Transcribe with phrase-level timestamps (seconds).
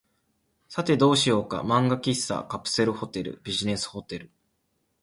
[0.67, 1.61] さて、どうしようか。
[1.61, 4.31] 漫画喫茶、カプセルホテル、ビジネスホテル、